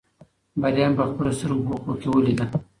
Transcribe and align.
بریا 0.61 0.85
مې 0.89 0.95
په 0.99 1.03
خپلو 1.09 1.31
سترګو 1.37 1.63
په 1.67 1.73
افق 1.91 1.95
کې 2.01 2.07
ولیده. 2.09 2.45